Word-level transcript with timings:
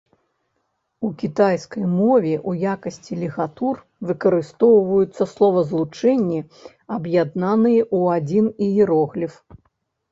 У 1.07 1.09
кітайскай 1.23 1.83
мове 1.89 2.31
ў 2.49 2.71
якасці 2.73 3.13
лігатур 3.25 3.75
выкарыстоўваюцца 4.13 5.23
словазлучэнні, 5.35 6.39
аб'яднаныя 6.99 7.81
ў 7.97 8.19
адзін 8.21 8.45
іерогліф. 8.69 9.33